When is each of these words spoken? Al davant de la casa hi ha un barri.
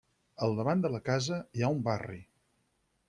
Al 0.45 0.55
davant 0.59 0.81
de 0.85 0.91
la 0.95 1.01
casa 1.09 1.37
hi 1.59 1.67
ha 1.67 1.71
un 1.77 1.85
barri. 1.91 2.21